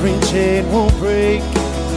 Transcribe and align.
every 0.00 0.18
chain 0.30 0.64
will 0.72 0.90
break, 0.92 1.42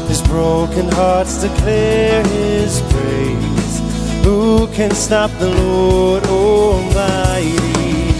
his 0.09 0.21
broken 0.23 0.89
hearts 0.91 1.41
declare 1.41 2.21
his 2.27 2.81
praise. 2.91 3.79
Who 4.25 4.67
can 4.73 4.91
stop 4.91 5.31
the 5.39 5.49
Lord 5.49 6.25
Almighty? 6.25 8.11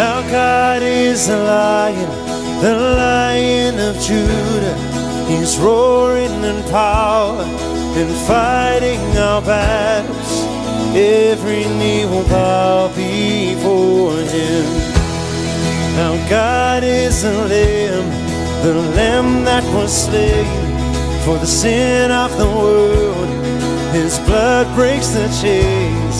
Our 0.00 0.22
God 0.30 0.82
is 0.82 1.28
a 1.28 1.36
lion, 1.36 2.10
the 2.62 2.74
lion 2.96 3.78
of 3.78 3.94
Judah. 4.00 4.76
He's 5.28 5.58
roaring 5.58 6.42
in 6.42 6.62
power 6.70 7.42
and 8.00 8.10
fighting 8.26 9.02
our 9.18 9.42
battles. 9.42 10.32
Every 10.96 11.64
knee 11.78 12.06
will 12.06 12.24
bow 12.24 12.88
before 12.96 14.16
him. 14.16 14.64
Our 16.04 16.30
God 16.30 16.84
is 16.84 17.22
a 17.22 17.36
lamb, 17.52 18.21
the 18.62 18.74
lamb 18.74 19.44
that 19.44 19.64
was 19.74 19.92
slain 20.06 20.46
for 21.24 21.36
the 21.38 21.46
sin 21.46 22.12
of 22.12 22.30
the 22.38 22.46
world. 22.46 23.28
His 23.92 24.18
blood 24.20 24.72
breaks 24.76 25.08
the 25.08 25.26
chains. 25.42 26.16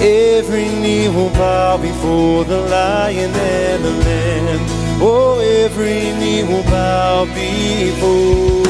Every 0.00 0.68
knee 0.68 1.08
will 1.08 1.30
bow 1.30 1.76
before 1.78 2.44
the 2.44 2.60
lion 2.60 3.32
and 3.34 3.84
the 3.84 3.90
lamb. 3.90 4.60
Oh, 5.02 5.40
every 5.64 6.12
knee 6.20 6.44
will 6.44 6.62
bow 6.64 7.24
before 7.34 8.65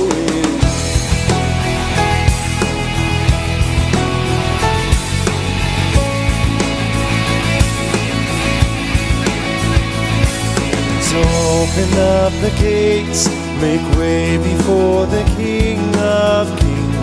open 11.76 11.98
up 11.98 12.32
the 12.40 12.50
gates, 12.58 13.28
make 13.60 13.82
way 13.98 14.38
before 14.38 15.04
the 15.06 15.22
King 15.36 15.78
of 15.96 16.48
Kings. 16.58 16.96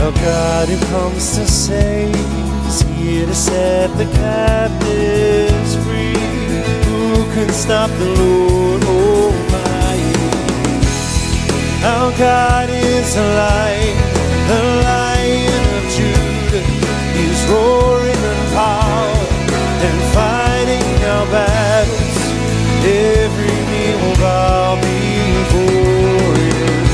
Our 0.00 0.12
God 0.12 0.68
who 0.68 0.78
comes 0.86 1.36
to 1.36 1.46
save 1.46 2.14
is 2.68 2.80
here 2.82 3.26
to 3.26 3.34
set 3.34 3.88
the 3.98 4.04
captives 4.04 5.74
free. 5.84 6.14
Who 6.86 7.24
can 7.34 7.48
stop 7.52 7.90
the 7.90 8.10
Lord 8.22 8.84
Almighty? 8.84 10.28
Our 11.84 12.12
God 12.18 12.70
is 12.70 13.16
a 13.16 13.26
lion, 13.42 13.96
the 14.46 14.62
lion 14.84 15.62
of 15.76 15.84
Judah. 15.96 16.64
He's 17.16 17.44
roaring 17.50 17.97
bow 24.18 24.74
before 24.76 26.34
him. 26.34 26.84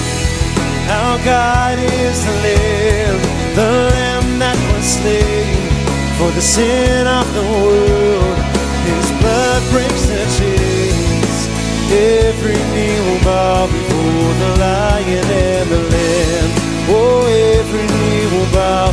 Our 1.00 1.18
God 1.24 1.78
is 1.78 2.24
the 2.24 2.36
Lamb, 2.46 3.20
the 3.56 3.70
Lamb 3.90 4.38
that 4.38 4.58
was 4.70 4.84
slain 4.84 5.72
for 6.18 6.30
the 6.32 6.42
sin 6.42 7.06
of 7.06 7.26
the 7.34 7.46
world. 7.64 8.38
His 8.84 9.06
blood 9.20 9.62
breaks 9.72 10.04
the 10.06 10.24
chains. 10.38 11.36
Every 11.90 12.60
knee 12.72 13.00
will 13.06 13.22
bow 13.24 13.66
before 13.66 14.32
the 14.42 14.50
Lion 14.60 15.24
and 15.24 15.70
the 15.70 15.82
Lamb. 15.94 16.50
Oh, 16.92 17.24
every 17.56 17.86
knee 17.86 18.24
will 18.32 18.50
bow 18.52 18.92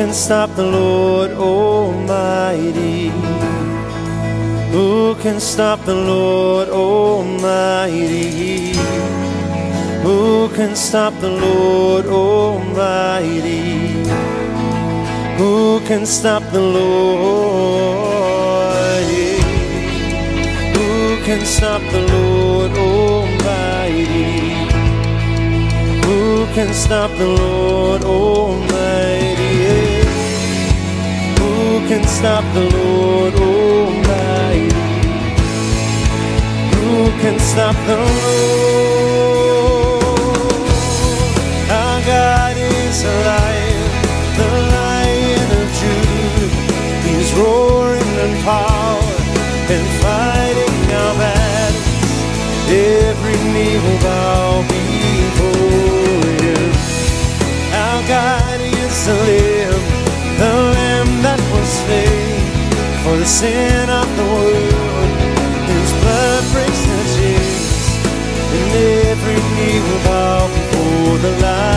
can 0.00 0.14
stop 0.14 0.48
the 0.56 0.64
Lord 0.64 1.32
Almighty? 1.32 3.10
Who 4.72 5.14
can 5.16 5.38
stop 5.40 5.84
the 5.84 5.94
Lord 5.94 6.70
Almighty? 6.70 7.52
Who 10.02 10.48
can 10.56 10.74
stop 10.74 11.12
the 11.20 11.28
Lord 11.28 12.06
Almighty? 12.06 13.92
Who 15.36 15.80
can 15.80 16.06
stop 16.06 16.44
the 16.50 16.62
Lord? 16.78 18.00
Who 20.76 21.22
can 21.26 21.44
stop 21.44 21.82
the 21.92 22.02
Lord 22.14 22.72
Almighty? 22.88 24.30
Who 26.06 26.46
can 26.54 26.72
stop 26.72 27.10
the 27.18 27.28
Lord 27.42 28.02
Almighty? 28.02 29.89
Can 31.88 32.04
stop 32.06 32.44
the 32.54 32.66
Lord 32.76 33.34
Almighty? 33.34 34.70
Who 36.76 37.10
can 37.20 37.38
stop 37.40 37.76
the 37.86 37.96
Lord? 37.96 38.60
Our 41.68 42.00
God 42.06 42.56
is 42.56 43.02
a 43.02 43.14
lion, 43.30 43.90
the 44.38 44.50
lion 44.76 45.48
of 45.60 45.68
Judah. 45.80 46.52
He's 47.06 47.30
roaring 47.34 48.12
in 48.24 48.32
power 48.44 49.14
and 49.74 49.86
fighting 50.00 50.76
our 50.94 51.14
battles. 51.18 52.14
Every 52.70 53.38
knee 53.52 53.78
will 53.82 53.98
bow 53.98 54.62
before 54.68 56.28
him. 56.44 56.70
Our 57.74 58.00
God 58.06 58.60
is 58.60 59.08
Lamb, 59.08 59.82
the 60.38 60.69
for 63.02 63.16
the 63.16 63.26
sin 63.26 63.88
of 63.88 64.08
the 64.16 64.24
world. 64.34 65.10
His 65.72 65.90
blood 66.00 66.42
breaks 66.52 66.82
the 66.90 67.00
chains, 67.16 67.96
and 68.56 68.70
every 69.08 69.40
knee 69.52 69.78
will 69.86 70.02
bow 70.04 70.48
before 70.48 71.18
the 71.24 71.32
Lion 71.42 71.69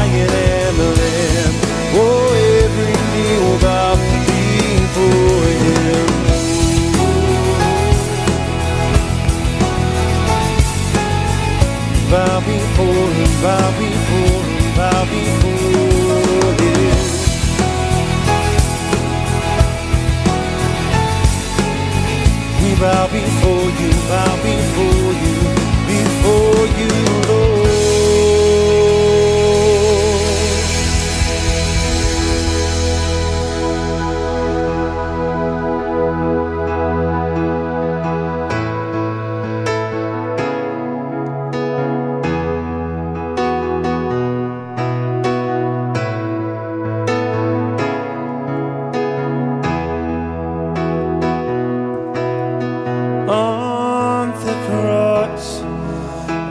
cross 54.68 55.62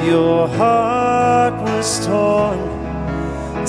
Your 0.07 0.47
heart 0.47 1.53
was 1.61 2.05
torn 2.05 2.59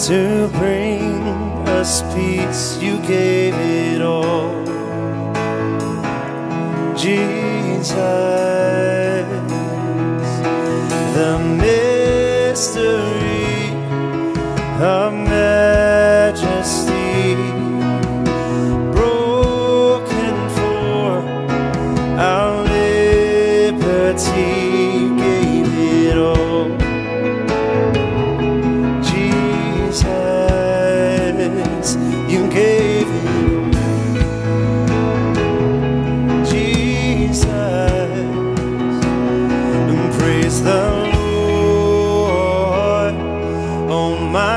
to 0.09 0.49
bring 0.59 1.23
us 1.69 2.03
peace. 2.15 2.79
You 2.83 2.99
gave 3.07 3.55
it 3.55 4.03
all, 4.03 4.65
Jesus. 6.97 8.46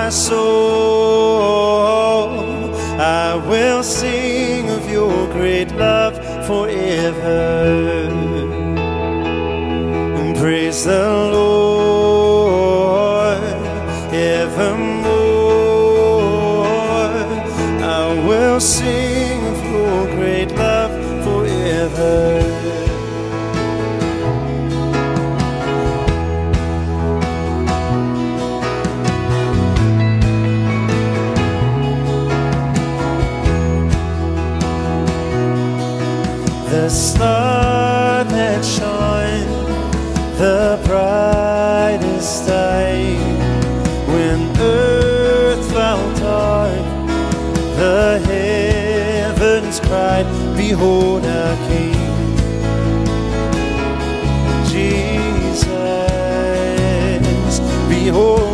my 0.09 0.13
soul. 0.13 0.48
Heavens 49.69 49.79
cried 49.87 50.25
behold 50.57 51.25
our 51.25 51.55
king. 51.67 51.93
Jesus 54.67 55.63
behold 57.89 58.48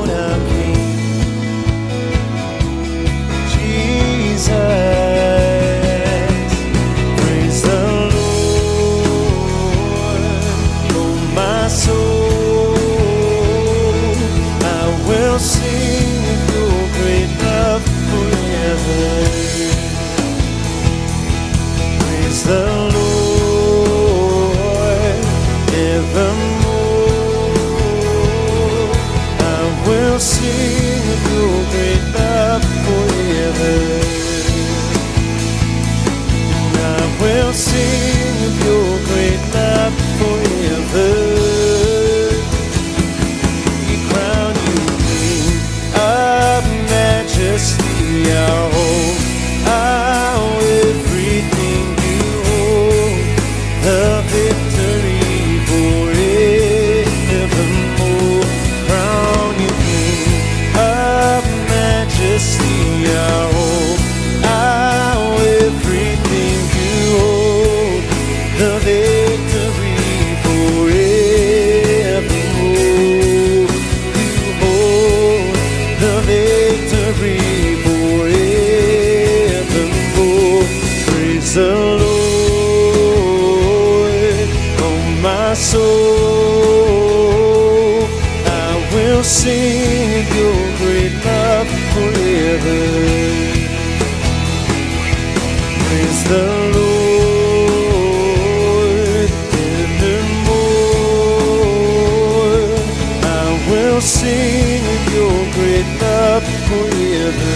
forever. 106.69 107.55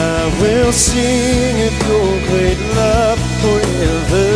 I 0.00 0.40
will 0.40 0.72
sing 0.72 1.56
of 1.66 1.74
your 1.88 2.10
great 2.28 2.60
love 2.74 3.20
forever. 3.42 4.28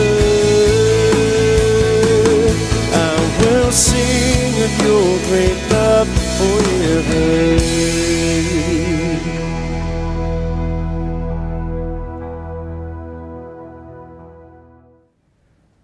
I 2.94 3.14
will 3.40 3.70
sing 3.72 4.52
of 4.66 4.72
your 4.82 5.18
great 5.28 5.60
love 5.70 6.08
forever. 6.38 7.82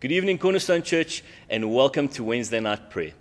Good 0.00 0.12
evening, 0.12 0.38
Cornerstone 0.38 0.82
Church, 0.82 1.24
and 1.50 1.74
welcome 1.74 2.08
to 2.10 2.22
Wednesday 2.22 2.60
night 2.60 2.88
prayer. 2.88 3.14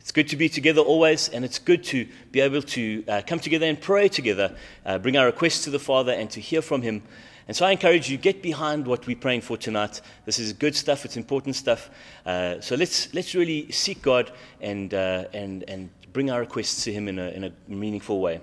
It's 0.00 0.12
good 0.12 0.28
to 0.28 0.36
be 0.36 0.48
together 0.48 0.80
always, 0.80 1.28
and 1.28 1.44
it's 1.44 1.58
good 1.58 1.84
to 1.84 2.08
be 2.32 2.40
able 2.40 2.62
to 2.62 3.04
uh, 3.06 3.22
come 3.26 3.38
together 3.38 3.66
and 3.66 3.80
pray 3.80 4.08
together, 4.08 4.56
uh, 4.86 4.98
bring 4.98 5.16
our 5.16 5.26
requests 5.26 5.64
to 5.64 5.70
the 5.70 5.78
Father, 5.78 6.12
and 6.12 6.30
to 6.30 6.40
hear 6.40 6.62
from 6.62 6.80
Him. 6.80 7.02
And 7.46 7.56
so 7.56 7.66
I 7.66 7.72
encourage 7.72 8.08
you, 8.08 8.16
get 8.16 8.42
behind 8.42 8.86
what 8.86 9.06
we're 9.06 9.16
praying 9.16 9.42
for 9.42 9.56
tonight. 9.56 10.00
This 10.24 10.38
is 10.38 10.52
good 10.54 10.74
stuff, 10.74 11.04
it's 11.04 11.16
important 11.16 11.54
stuff. 11.54 11.90
Uh, 12.24 12.60
so 12.60 12.76
let's, 12.76 13.12
let's 13.12 13.34
really 13.34 13.70
seek 13.70 14.00
God 14.00 14.32
and, 14.60 14.94
uh, 14.94 15.24
and, 15.34 15.64
and 15.68 15.90
bring 16.12 16.30
our 16.30 16.40
requests 16.40 16.84
to 16.84 16.92
Him 16.92 17.06
in 17.06 17.18
a, 17.18 17.28
in 17.28 17.44
a 17.44 17.52
meaningful 17.68 18.20
way. 18.20 18.40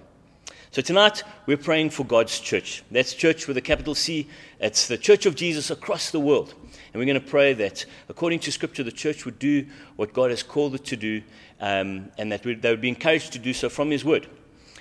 So 0.71 0.81
tonight 0.81 1.23
we're 1.47 1.57
praying 1.57 1.89
for 1.89 2.05
God's 2.05 2.39
church. 2.39 2.83
That's 2.91 3.13
church 3.13 3.47
with 3.47 3.57
a 3.57 3.61
capital 3.61 3.95
C. 3.95 4.27
It's 4.59 4.87
the 4.87 4.97
church 4.97 5.25
of 5.25 5.35
Jesus 5.35 5.71
across 5.71 6.11
the 6.11 6.19
world. 6.19 6.53
And 6.97 7.05
we're 7.05 7.13
going 7.13 7.23
to 7.23 7.29
pray 7.29 7.53
that, 7.53 7.85
according 8.09 8.39
to 8.39 8.51
Scripture, 8.51 8.81
the 8.81 8.91
church 8.91 9.23
would 9.23 9.37
do 9.37 9.67
what 9.97 10.13
God 10.13 10.31
has 10.31 10.41
called 10.41 10.73
it 10.73 10.83
to 10.85 10.95
do, 10.95 11.21
um, 11.61 12.09
and 12.17 12.31
that 12.31 12.41
they 12.41 12.71
would 12.71 12.81
be 12.81 12.89
encouraged 12.89 13.33
to 13.33 13.39
do 13.39 13.53
so 13.53 13.69
from 13.69 13.91
His 13.91 14.03
Word. 14.03 14.25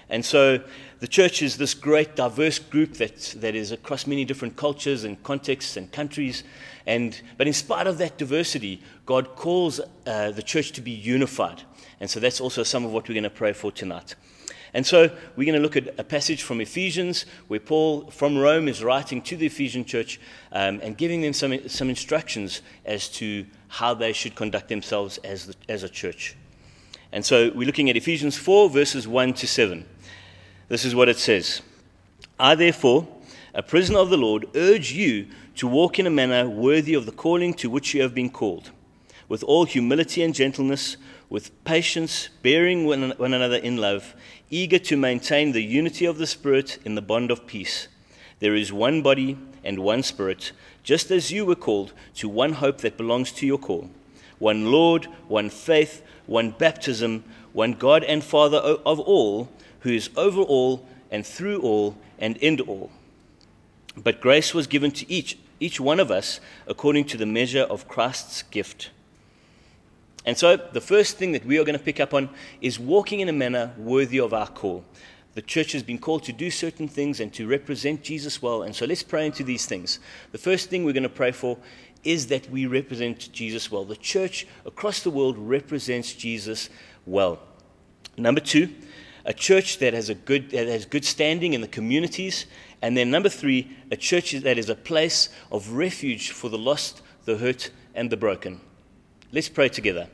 And 0.09 0.25
so 0.25 0.63
the 1.01 1.09
church 1.09 1.43
is 1.43 1.59
this 1.59 1.75
great, 1.75 2.17
diverse 2.17 2.59
group 2.59 2.95
that, 2.95 3.35
that 3.37 3.55
is 3.55 3.71
across 3.71 4.07
many 4.07 4.25
different 4.25 4.57
cultures 4.57 5.05
and 5.05 5.23
contexts 5.25 5.77
and 5.77 5.93
countries. 5.93 6.43
And, 6.87 7.21
but 7.37 7.47
in 7.47 7.53
spite 7.53 7.87
of 7.87 7.99
that 7.99 8.17
diversity, 8.17 8.83
God 9.05 9.37
calls 9.37 9.79
uh, 10.07 10.31
the 10.31 10.43
church 10.43 10.73
to 10.73 10.81
be 10.81 10.93
unified. 10.93 11.65
And 12.01 12.09
so 12.09 12.19
that's 12.19 12.41
also 12.41 12.63
some 12.63 12.87
of 12.87 12.93
what 12.93 13.11
we're 13.11 13.15
going 13.15 13.25
to 13.25 13.31
pray 13.31 13.53
for 13.53 13.71
tonight. 13.71 14.15
And 14.77 14.87
so 14.87 15.11
we're 15.37 15.47
going 15.47 15.55
to 15.55 15.61
look 15.61 15.79
at 15.79 15.99
a 15.99 16.05
passage 16.05 16.43
from 16.43 16.61
Ephesians 16.61 17.25
where 17.49 17.59
Paul 17.59 18.11
from 18.11 18.37
Rome 18.37 18.69
is 18.69 18.85
writing 18.85 19.23
to 19.23 19.35
the 19.35 19.47
Ephesian 19.47 19.87
church 19.87 20.21
um, 20.53 20.81
and 20.83 20.99
giving 20.99 21.23
them 21.23 21.33
some, 21.33 21.67
some 21.67 21.89
instructions 21.89 22.61
as 22.85 23.09
to 23.13 23.47
how 23.69 23.95
they 23.95 24.13
should 24.13 24.35
conduct 24.35 24.69
themselves 24.69 25.17
as, 25.25 25.47
the, 25.47 25.55
as 25.71 25.83
a 25.83 25.89
church. 25.89 26.37
And 27.11 27.25
so 27.25 27.51
we're 27.55 27.65
looking 27.65 27.89
at 27.89 27.97
Ephesians 27.97 28.37
4, 28.37 28.69
verses 28.69 29.09
1 29.09 29.33
to 29.33 29.47
7. 29.47 29.83
This 30.69 30.85
is 30.85 30.95
what 30.95 31.09
it 31.09 31.17
says 31.17 31.63
I, 32.39 32.55
therefore, 32.55 33.09
a 33.55 33.63
prisoner 33.63 34.01
of 34.01 34.11
the 34.11 34.19
Lord, 34.19 34.45
urge 34.55 34.93
you 34.93 35.29
to 35.55 35.67
walk 35.67 35.99
in 35.99 36.07
a 36.07 36.11
manner 36.11 36.51
worthy 36.51 36.93
of 36.93 37.07
the 37.07 37.13
calling 37.13 37.55
to 37.55 37.71
which 37.71 37.95
you 37.95 38.03
have 38.03 38.15
been 38.15 38.29
called, 38.29 38.73
with 39.29 39.43
all 39.43 39.65
humility 39.65 40.23
and 40.23 40.35
gentleness, 40.35 40.97
with 41.29 41.65
patience, 41.65 42.29
bearing 42.43 42.87
one, 42.87 43.13
another 43.19 43.57
in 43.57 43.77
love, 43.77 44.15
eager 44.51 44.79
to 44.79 44.97
maintain 44.97 45.53
the 45.53 45.63
unity 45.63 46.05
of 46.05 46.19
the 46.19 46.27
Spirit 46.27 46.79
in 46.85 46.95
the 46.95 47.03
bond 47.03 47.31
of 47.31 47.47
peace. 47.47 47.89
There 48.39 48.55
is 48.55 48.73
one 48.73 49.03
body 49.03 49.37
and 49.65 49.79
one 49.81 50.03
Spirit, 50.03 50.53
just 50.83 51.11
as 51.11 51.33
you 51.33 51.45
were 51.45 51.57
called 51.57 51.93
to 52.15 52.29
one 52.29 52.55
hope 52.55 52.79
that 52.79 52.97
belongs 52.97 53.33
to 53.33 53.47
your 53.47 53.59
call 53.59 53.91
one 54.39 54.71
Lord, 54.71 55.07
one 55.29 55.49
faith, 55.49 56.03
one 56.27 56.51
baptism, 56.51 57.25
one 57.53 57.73
God 57.73 58.05
and 58.05 58.23
Father 58.23 58.59
of 58.59 59.01
all, 59.01 59.49
who 59.81 59.91
is 59.91 60.11
over 60.17 60.43
all 60.43 60.87
and 61.11 61.25
through 61.25 61.61
all 61.61 61.97
and 62.19 62.37
in 62.39 62.61
all. 62.61 62.91
But 63.97 64.21
grace 64.21 64.53
was 64.53 64.67
given 64.67 64.91
to 64.93 65.11
each, 65.11 65.39
each 65.59 65.81
one 65.81 66.01
of 66.01 66.11
us 66.11 66.41
according 66.67 67.07
to 67.07 67.17
the 67.17 67.25
measure 67.25 67.63
of 67.63 67.89
Christ's 67.89 68.43
gift. 68.43 68.91
And 70.27 70.37
so, 70.37 70.57
the 70.57 70.81
first 70.81 71.19
thing 71.19 71.33
that 71.33 71.47
we 71.47 71.57
are 71.59 71.65
going 71.65 71.79
to 71.79 71.85
pick 71.85 72.01
up 72.01 72.13
on 72.13 72.29
is 72.61 72.81
walking 72.81 73.21
in 73.21 73.29
a 73.29 73.33
manner 73.33 73.73
worthy 73.79 74.19
of 74.19 74.35
our 74.35 74.49
call. 74.49 74.85
The 75.35 75.43
church 75.43 75.71
has 75.73 75.85
been 75.85 75.99
called 75.99 76.25
to 76.25 76.33
do 76.33 76.51
certain 76.51 76.89
things 76.89 77.21
and 77.21 77.33
to 77.35 77.47
represent 77.47 78.03
Jesus 78.03 78.43
well. 78.43 78.65
And 78.65 78.75
so, 78.75 78.87
let's 78.87 79.05
pray 79.05 79.27
into 79.27 79.45
these 79.45 79.67
things. 79.67 80.01
The 80.33 80.39
first 80.39 80.69
thing 80.69 80.85
we're 80.85 80.93
going 80.93 81.05
to 81.05 81.09
pray 81.09 81.31
for 81.31 81.59
is 82.03 82.27
that 82.27 82.51
we 82.51 82.67
represent 82.67 83.31
Jesus 83.33 83.71
well. 83.71 83.85
The 83.85 83.97
church 83.97 84.49
across 84.65 85.01
the 85.01 85.11
world 85.11 85.39
represents 85.39 86.13
Jesus 86.13 86.71
well. 87.07 87.39
Number 88.19 88.41
two, 88.41 88.75
a 89.25 89.33
church 89.33 89.79
that 89.79 89.95
has 89.95 90.09
a 90.09 90.15
good 90.15 90.51
that 90.51 90.67
has 90.67 90.87
good 90.87 91.05
standing 91.05 91.53
in 91.53 91.61
the 91.61 91.69
communities, 91.69 92.47
and 92.83 92.97
then 92.97 93.13
number 93.13 93.29
three, 93.29 93.77
a 93.93 93.97
church 93.97 94.33
that 94.33 94.59
is 94.59 94.69
a 94.69 94.75
place 94.75 95.29
of 95.53 95.71
refuge 95.71 96.31
for 96.31 96.49
the 96.49 96.59
lost, 96.59 97.03
the 97.27 97.37
hurt, 97.37 97.71
and 97.95 98.11
the 98.11 98.17
broken. 98.17 98.61
Let's 99.33 99.49
pray 99.49 99.69
together. 99.69 100.09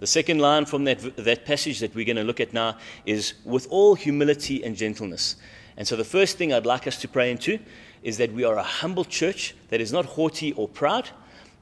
The 0.00 0.06
second 0.06 0.38
line 0.38 0.64
from 0.64 0.84
that, 0.84 1.16
that 1.16 1.44
passage 1.44 1.78
that 1.80 1.94
we're 1.94 2.06
going 2.06 2.16
to 2.16 2.24
look 2.24 2.40
at 2.40 2.52
now 2.52 2.78
is 3.04 3.34
with 3.44 3.66
all 3.70 3.94
humility 3.94 4.64
and 4.64 4.74
gentleness. 4.74 5.36
And 5.76 5.86
so 5.86 5.94
the 5.94 6.04
first 6.04 6.38
thing 6.38 6.52
I'd 6.52 6.66
like 6.66 6.86
us 6.86 6.98
to 7.02 7.08
pray 7.08 7.30
into 7.30 7.58
is 8.02 8.16
that 8.16 8.32
we 8.32 8.44
are 8.44 8.56
a 8.56 8.62
humble 8.62 9.04
church 9.04 9.54
that 9.68 9.80
is 9.80 9.92
not 9.92 10.06
haughty 10.06 10.52
or 10.52 10.68
proud. 10.68 11.10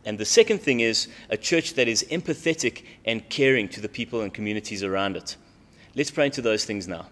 And 0.05 0.17
the 0.19 0.25
second 0.25 0.61
thing 0.61 0.81
is 0.81 1.09
a 1.31 1.37
church 1.37 1.75
that 1.75 1.89
is 1.89 2.05
empathetic 2.11 2.85
and 3.05 3.29
caring 3.29 3.69
to 3.71 3.81
the 3.81 3.89
people 3.89 4.21
and 4.23 4.33
communities 4.33 4.85
around 4.85 5.17
it. 5.17 5.37
Let's 5.97 6.13
pray 6.13 6.27
into 6.27 6.41
those 6.41 6.65
things 6.65 6.87
now. 6.87 7.09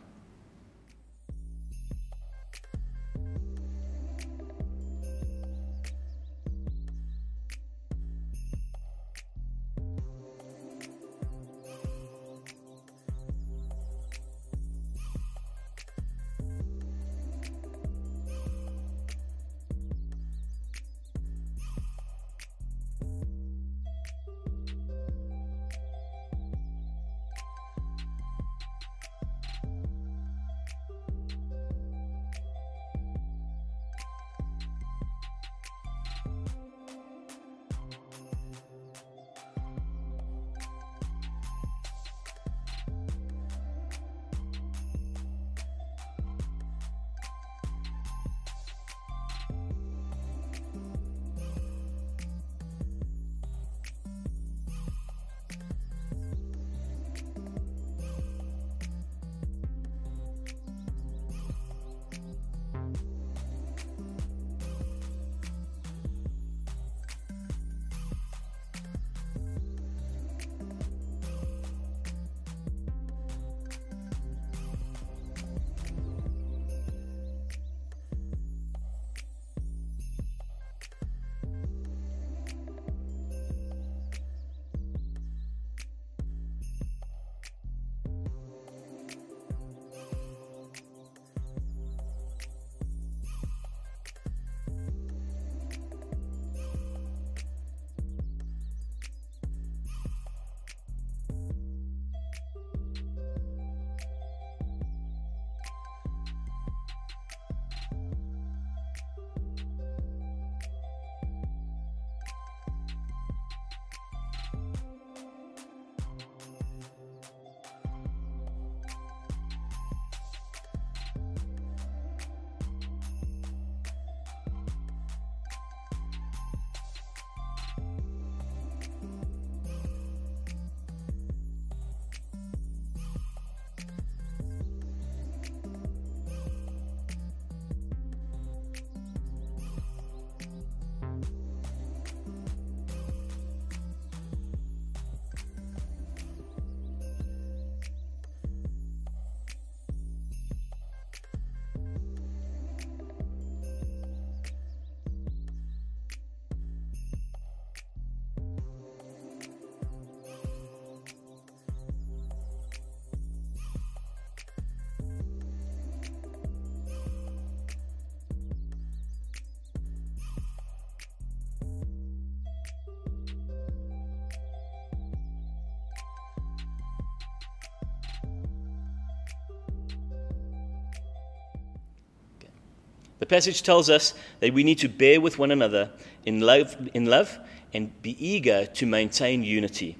The 183.18 183.26
passage 183.26 183.62
tells 183.62 183.88
us 183.88 184.14
that 184.40 184.52
we 184.52 184.64
need 184.64 184.78
to 184.78 184.88
bear 184.88 185.20
with 185.20 185.38
one 185.38 185.50
another 185.50 185.90
in 186.24 186.40
love, 186.40 186.76
in 186.92 187.06
love 187.06 187.38
and 187.72 187.90
be 188.02 188.16
eager 188.24 188.66
to 188.66 188.86
maintain 188.86 189.42
unity. 189.42 189.96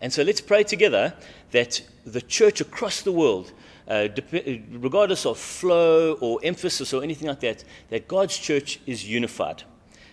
And 0.00 0.12
so 0.12 0.22
let's 0.22 0.40
pray 0.40 0.64
together 0.64 1.14
that 1.50 1.82
the 2.04 2.22
church 2.22 2.60
across 2.60 3.02
the 3.02 3.12
world, 3.12 3.52
uh, 3.86 4.08
dep- 4.08 4.62
regardless 4.70 5.26
of 5.26 5.38
flow 5.38 6.14
or 6.20 6.40
emphasis 6.42 6.92
or 6.92 7.02
anything 7.02 7.28
like 7.28 7.40
that, 7.40 7.64
that 7.90 8.08
God's 8.08 8.36
church 8.38 8.80
is 8.86 9.08
unified. 9.08 9.62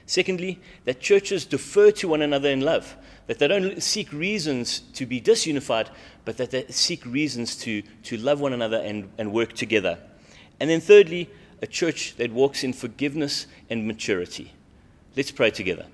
Secondly, 0.05 0.59
that 0.85 0.99
churches 0.99 1.45
defer 1.45 1.91
to 1.91 2.07
one 2.07 2.21
another 2.21 2.49
in 2.49 2.61
love, 2.61 2.95
that 3.27 3.39
they 3.39 3.47
don't 3.47 3.81
seek 3.81 4.11
reasons 4.13 4.79
to 4.93 5.05
be 5.05 5.19
disunified, 5.19 5.89
but 6.23 6.37
that 6.37 6.51
they 6.51 6.65
seek 6.69 7.05
reasons 7.05 7.55
to, 7.57 7.81
to 8.03 8.17
love 8.17 8.39
one 8.39 8.53
another 8.53 8.77
and, 8.77 9.09
and 9.17 9.33
work 9.33 9.53
together. 9.53 9.99
And 10.59 10.69
then 10.69 10.79
thirdly, 10.79 11.29
a 11.61 11.67
church 11.67 12.15
that 12.17 12.31
walks 12.31 12.63
in 12.63 12.73
forgiveness 12.73 13.47
and 13.69 13.87
maturity. 13.87 14.53
Let's 15.15 15.31
pray 15.31 15.51
together. 15.51 15.87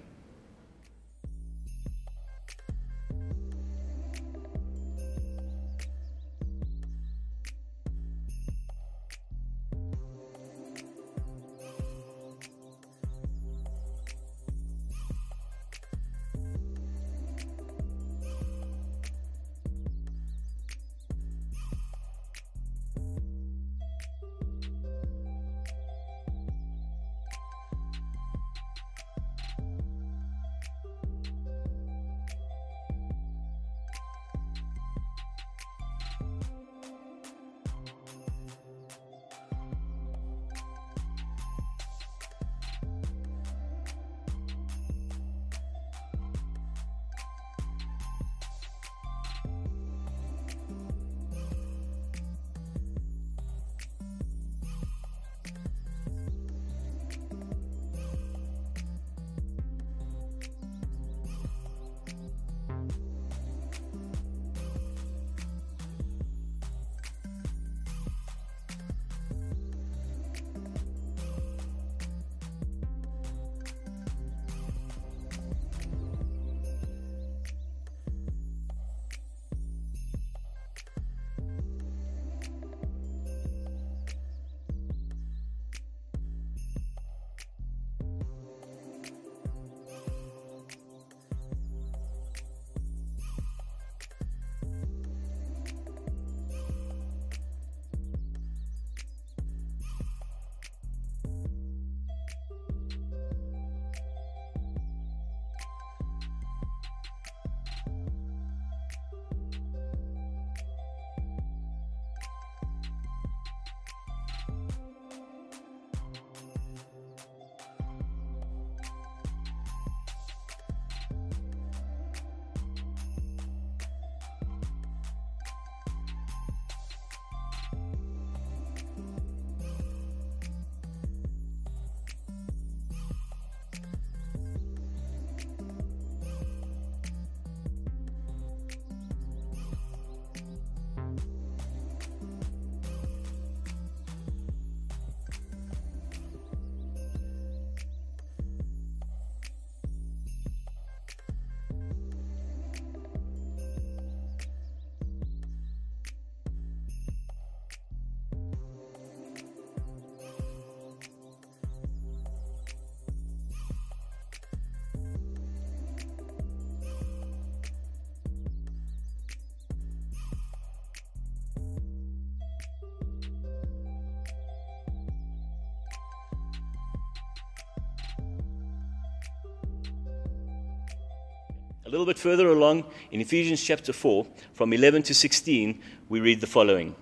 A 181.85 181.89
little 181.89 182.05
bit 182.05 182.17
further 182.17 182.47
along 182.47 182.85
in 183.11 183.19
Ephesians 183.19 183.61
chapter 183.61 183.91
4, 183.91 184.25
from 184.53 184.71
11 184.71 185.03
to 185.03 185.13
16, 185.13 185.81
we 186.07 186.21
read 186.21 186.39
the 186.39 186.47
following. 186.47 186.95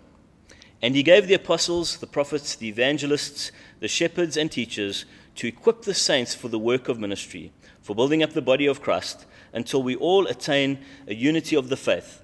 And 0.81 0.95
he 0.95 1.03
gave 1.03 1.27
the 1.27 1.35
apostles, 1.35 1.97
the 1.97 2.07
prophets, 2.07 2.55
the 2.55 2.67
evangelists, 2.67 3.51
the 3.79 3.87
shepherds, 3.87 4.37
and 4.37 4.51
teachers 4.51 5.05
to 5.35 5.47
equip 5.47 5.83
the 5.83 5.93
saints 5.93 6.33
for 6.33 6.47
the 6.47 6.57
work 6.57 6.89
of 6.89 6.99
ministry, 6.99 7.51
for 7.83 7.95
building 7.95 8.23
up 8.23 8.33
the 8.33 8.41
body 8.41 8.65
of 8.65 8.81
Christ, 8.81 9.27
until 9.53 9.83
we 9.83 9.95
all 9.95 10.25
attain 10.25 10.79
a 11.07 11.13
unity 11.13 11.55
of 11.55 11.69
the 11.69 11.77
faith 11.77 12.23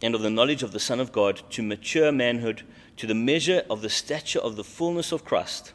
and 0.00 0.14
of 0.14 0.22
the 0.22 0.30
knowledge 0.30 0.62
of 0.62 0.72
the 0.72 0.80
Son 0.80 1.00
of 1.00 1.12
God, 1.12 1.42
to 1.50 1.62
mature 1.62 2.10
manhood, 2.10 2.62
to 2.96 3.06
the 3.06 3.14
measure 3.14 3.62
of 3.68 3.82
the 3.82 3.90
stature 3.90 4.38
of 4.40 4.56
the 4.56 4.64
fullness 4.64 5.12
of 5.12 5.26
Christ 5.26 5.74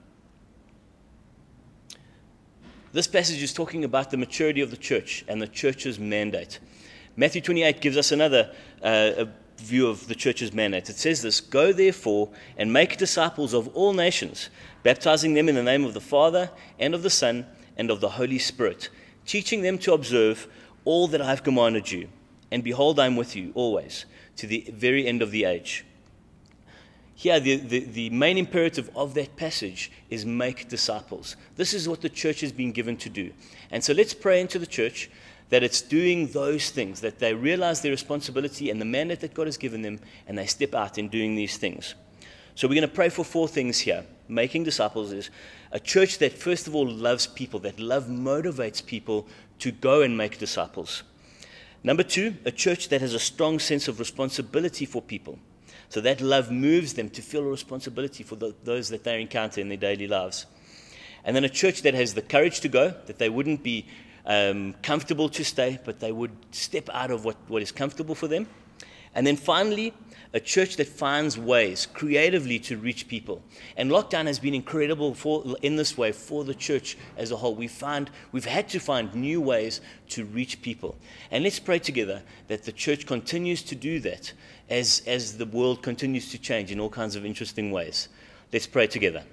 This 2.93 3.07
passage 3.07 3.41
is 3.41 3.53
talking 3.53 3.85
about 3.85 4.11
the 4.11 4.17
maturity 4.17 4.59
of 4.59 4.69
the 4.69 4.77
church 4.77 5.23
and 5.29 5.41
the 5.41 5.47
church's 5.47 5.97
mandate. 5.97 6.59
Matthew 7.15 7.39
28 7.39 7.79
gives 7.79 7.95
us 7.95 8.11
another 8.11 8.51
uh, 8.81 9.25
view 9.57 9.87
of 9.87 10.07
the 10.07 10.15
church's 10.15 10.51
mandate. 10.51 10.89
It 10.89 10.97
says 10.97 11.21
this 11.21 11.39
Go 11.39 11.71
therefore 11.71 12.29
and 12.57 12.73
make 12.73 12.97
disciples 12.97 13.53
of 13.53 13.69
all 13.69 13.93
nations, 13.93 14.49
baptizing 14.83 15.35
them 15.35 15.47
in 15.47 15.55
the 15.55 15.63
name 15.63 15.85
of 15.85 15.93
the 15.93 16.01
Father 16.01 16.49
and 16.79 16.93
of 16.93 17.01
the 17.01 17.09
Son 17.09 17.45
and 17.77 17.89
of 17.89 18.01
the 18.01 18.09
Holy 18.09 18.39
Spirit, 18.39 18.89
teaching 19.25 19.61
them 19.61 19.77
to 19.79 19.93
observe 19.93 20.47
all 20.83 21.07
that 21.07 21.21
I 21.21 21.29
have 21.29 21.43
commanded 21.43 21.91
you. 21.91 22.09
And 22.51 22.61
behold, 22.61 22.99
I 22.99 23.05
am 23.05 23.15
with 23.15 23.37
you 23.37 23.53
always 23.55 24.05
to 24.35 24.47
the 24.47 24.67
very 24.69 25.07
end 25.07 25.21
of 25.21 25.31
the 25.31 25.45
age. 25.45 25.85
Here, 27.21 27.39
the, 27.39 27.57
the, 27.57 27.79
the 27.81 28.09
main 28.09 28.39
imperative 28.39 28.89
of 28.95 29.13
that 29.13 29.35
passage 29.35 29.91
is 30.09 30.25
make 30.25 30.67
disciples. 30.67 31.35
This 31.55 31.71
is 31.71 31.87
what 31.87 32.01
the 32.01 32.09
church 32.09 32.41
has 32.41 32.51
been 32.51 32.71
given 32.71 32.97
to 32.97 33.09
do. 33.09 33.31
And 33.69 33.83
so 33.83 33.93
let's 33.93 34.15
pray 34.15 34.41
into 34.41 34.57
the 34.57 34.65
church 34.65 35.07
that 35.49 35.61
it's 35.61 35.83
doing 35.83 36.25
those 36.29 36.71
things, 36.71 36.99
that 37.01 37.19
they 37.19 37.35
realize 37.35 37.79
their 37.81 37.91
responsibility 37.91 38.71
and 38.71 38.81
the 38.81 38.85
mandate 38.85 39.19
that 39.19 39.35
God 39.35 39.45
has 39.45 39.55
given 39.55 39.83
them, 39.83 39.99
and 40.25 40.35
they 40.35 40.47
step 40.47 40.73
out 40.73 40.97
in 40.97 41.09
doing 41.09 41.35
these 41.35 41.57
things. 41.57 41.93
So 42.55 42.67
we're 42.67 42.73
going 42.73 42.89
to 42.89 42.95
pray 42.95 43.09
for 43.09 43.23
four 43.23 43.47
things 43.47 43.77
here. 43.77 44.03
Making 44.27 44.63
disciples 44.63 45.11
is 45.11 45.29
a 45.71 45.79
church 45.79 46.17
that, 46.17 46.33
first 46.33 46.65
of 46.65 46.73
all, 46.73 46.87
loves 46.87 47.27
people, 47.27 47.59
that 47.59 47.79
love 47.79 48.05
motivates 48.05 48.83
people 48.83 49.27
to 49.59 49.71
go 49.71 50.01
and 50.01 50.17
make 50.17 50.39
disciples. 50.39 51.03
Number 51.83 52.01
two, 52.01 52.37
a 52.45 52.51
church 52.51 52.89
that 52.89 53.01
has 53.01 53.13
a 53.13 53.19
strong 53.19 53.59
sense 53.59 53.87
of 53.87 53.99
responsibility 53.99 54.87
for 54.87 55.03
people. 55.03 55.37
So 55.89 56.01
that 56.01 56.21
love 56.21 56.51
moves 56.51 56.93
them 56.93 57.09
to 57.09 57.21
feel 57.21 57.41
a 57.41 57.49
responsibility 57.49 58.23
for 58.23 58.35
the, 58.35 58.53
those 58.63 58.89
that 58.89 59.03
they 59.03 59.21
encounter 59.21 59.61
in 59.61 59.69
their 59.69 59.77
daily 59.77 60.07
lives. 60.07 60.45
And 61.23 61.35
then 61.35 61.43
a 61.43 61.49
church 61.49 61.83
that 61.83 61.93
has 61.93 62.13
the 62.13 62.21
courage 62.21 62.61
to 62.61 62.69
go, 62.69 62.95
that 63.05 63.17
they 63.17 63.29
wouldn't 63.29 63.63
be 63.63 63.85
um, 64.25 64.73
comfortable 64.81 65.29
to 65.29 65.43
stay, 65.43 65.79
but 65.83 65.99
they 65.99 66.11
would 66.11 66.31
step 66.51 66.89
out 66.91 67.11
of 67.11 67.25
what, 67.25 67.37
what 67.47 67.61
is 67.61 67.71
comfortable 67.71 68.15
for 68.15 68.27
them. 68.27 68.47
And 69.13 69.27
then 69.27 69.35
finally, 69.35 69.93
a 70.33 70.39
church 70.39 70.77
that 70.77 70.87
finds 70.87 71.37
ways 71.37 71.87
creatively 71.93 72.57
to 72.59 72.77
reach 72.77 73.07
people. 73.07 73.41
And 73.75 73.91
lockdown 73.91 74.27
has 74.27 74.39
been 74.39 74.53
incredible 74.53 75.13
for, 75.13 75.57
in 75.61 75.75
this 75.75 75.97
way 75.97 76.13
for 76.13 76.43
the 76.43 76.55
church 76.55 76.97
as 77.17 77.31
a 77.31 77.37
whole. 77.37 77.53
We 77.53 77.67
find, 77.67 78.09
we've 78.31 78.45
had 78.45 78.69
to 78.69 78.79
find 78.79 79.13
new 79.13 79.41
ways 79.41 79.81
to 80.09 80.25
reach 80.25 80.61
people. 80.61 80.95
And 81.31 81.43
let's 81.43 81.59
pray 81.59 81.79
together 81.79 82.23
that 82.47 82.63
the 82.63 82.71
church 82.71 83.05
continues 83.05 83.61
to 83.63 83.75
do 83.75 83.99
that 84.01 84.31
as, 84.69 85.01
as 85.05 85.37
the 85.37 85.45
world 85.45 85.83
continues 85.83 86.31
to 86.31 86.37
change 86.37 86.71
in 86.71 86.79
all 86.79 86.89
kinds 86.89 87.17
of 87.17 87.25
interesting 87.25 87.71
ways. 87.71 88.07
Let's 88.53 88.67
pray 88.67 88.87
together. 88.87 89.23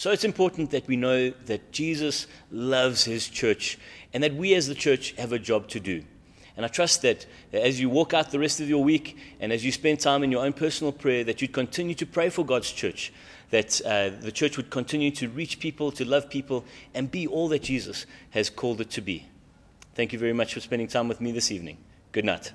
So 0.00 0.12
it's 0.12 0.24
important 0.24 0.70
that 0.70 0.88
we 0.88 0.96
know 0.96 1.28
that 1.44 1.72
Jesus 1.72 2.26
loves 2.50 3.04
his 3.04 3.28
church 3.28 3.78
and 4.14 4.22
that 4.22 4.34
we 4.34 4.54
as 4.54 4.66
the 4.66 4.74
church 4.74 5.12
have 5.18 5.30
a 5.30 5.38
job 5.38 5.68
to 5.68 5.78
do. 5.78 6.02
And 6.56 6.64
I 6.64 6.70
trust 6.70 7.02
that 7.02 7.26
as 7.52 7.78
you 7.78 7.90
walk 7.90 8.14
out 8.14 8.30
the 8.30 8.38
rest 8.38 8.62
of 8.62 8.68
your 8.70 8.82
week 8.82 9.18
and 9.40 9.52
as 9.52 9.62
you 9.62 9.70
spend 9.70 10.00
time 10.00 10.22
in 10.22 10.32
your 10.32 10.42
own 10.42 10.54
personal 10.54 10.90
prayer, 10.90 11.22
that 11.24 11.42
you'd 11.42 11.52
continue 11.52 11.94
to 11.96 12.06
pray 12.06 12.30
for 12.30 12.46
God's 12.46 12.72
church, 12.72 13.12
that 13.50 13.78
uh, 13.84 14.08
the 14.18 14.32
church 14.32 14.56
would 14.56 14.70
continue 14.70 15.10
to 15.10 15.28
reach 15.28 15.60
people, 15.60 15.92
to 15.92 16.06
love 16.06 16.30
people, 16.30 16.64
and 16.94 17.10
be 17.10 17.26
all 17.26 17.48
that 17.48 17.64
Jesus 17.64 18.06
has 18.30 18.48
called 18.48 18.80
it 18.80 18.88
to 18.92 19.02
be. 19.02 19.26
Thank 19.94 20.14
you 20.14 20.18
very 20.18 20.32
much 20.32 20.54
for 20.54 20.60
spending 20.60 20.88
time 20.88 21.08
with 21.08 21.20
me 21.20 21.30
this 21.30 21.52
evening. 21.52 21.76
Good 22.12 22.24
night. 22.24 22.52